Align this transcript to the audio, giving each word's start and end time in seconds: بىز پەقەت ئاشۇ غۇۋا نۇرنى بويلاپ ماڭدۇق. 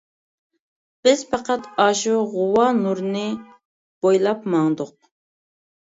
بىز 1.07 1.21
پەقەت 1.33 1.67
ئاشۇ 1.83 2.17
غۇۋا 2.33 2.65
نۇرنى 2.79 3.25
بويلاپ 4.07 4.53
ماڭدۇق. 4.55 4.95